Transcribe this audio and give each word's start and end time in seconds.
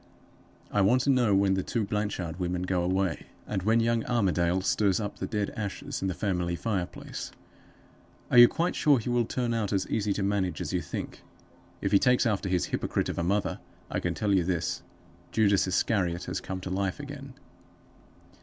I 0.71 0.81
want 0.81 1.01
to 1.01 1.11
know 1.11 1.35
when 1.35 1.53
the 1.53 1.61
two 1.61 1.85
Blanchard 1.85 2.39
women 2.39 2.63
go 2.63 2.81
away, 2.81 3.27
and 3.45 3.61
when 3.61 3.79
young 3.79 4.03
Armadale 4.05 4.61
stirs 4.61 4.99
up 4.99 5.19
the 5.19 5.27
dead 5.27 5.51
ashes 5.51 6.01
in 6.01 6.07
the 6.07 6.15
family 6.15 6.55
fire 6.55 6.87
place. 6.87 7.31
Are 8.31 8.39
you 8.39 8.47
quite 8.47 8.73
sure 8.75 8.97
he 8.97 9.09
will 9.11 9.25
turn 9.25 9.53
out 9.53 9.71
as 9.71 9.87
easy 9.89 10.11
to 10.13 10.23
manage 10.23 10.59
as 10.59 10.73
you 10.73 10.81
think? 10.81 11.21
If 11.81 11.91
he 11.91 11.99
takes 11.99 12.25
after 12.25 12.49
his 12.49 12.65
hypocrite 12.65 13.09
of 13.09 13.19
a 13.19 13.23
mother, 13.23 13.59
I 13.91 13.99
can 13.99 14.15
tell 14.15 14.33
you 14.33 14.43
this: 14.43 14.81
Judas 15.31 15.67
Iscariot 15.67 16.23
has 16.23 16.41
come 16.41 16.61
to 16.61 16.71
life 16.71 16.99
again. 16.99 17.35